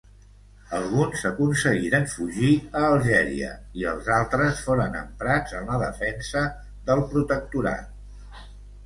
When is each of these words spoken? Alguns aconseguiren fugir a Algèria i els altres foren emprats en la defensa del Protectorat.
Alguns 0.75 1.25
aconseguiren 1.29 2.07
fugir 2.13 2.49
a 2.79 2.81
Algèria 2.93 3.49
i 3.81 3.85
els 3.91 4.09
altres 4.15 4.63
foren 4.69 4.97
emprats 5.03 5.55
en 5.61 5.69
la 5.73 5.77
defensa 5.83 6.43
del 6.89 7.05
Protectorat. 7.13 8.43